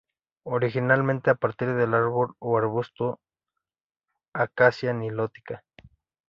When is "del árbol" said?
1.75-2.33